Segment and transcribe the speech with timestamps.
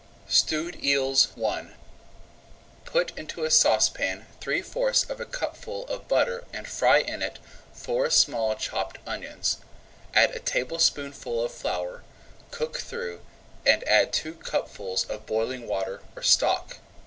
[0.27, 1.67] STEWED EELS I
[2.85, 6.97] Put into a saucepan three fourths of a cupful [Page 121] of butter and fry
[6.97, 7.37] in it
[7.71, 9.57] four small chopped onions.
[10.15, 12.03] Add a tablespoonful of flour,
[12.49, 13.21] cook through,
[13.63, 16.79] and add two cupfuls of boiling water or stock.